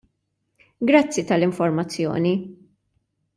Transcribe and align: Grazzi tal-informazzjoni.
Grazzi 0.89 1.23
tal-informazzjoni. 1.27 2.33